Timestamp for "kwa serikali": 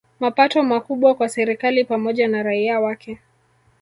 1.15-1.83